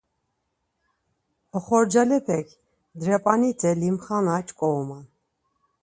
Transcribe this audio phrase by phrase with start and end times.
[1.57, 2.47] Oxorcalepek
[2.99, 5.05] drep̆anite limxana ç̌ǩoruman.